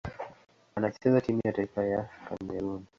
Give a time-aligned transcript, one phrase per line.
[0.75, 2.85] Anachezea timu ya taifa ya Kamerun.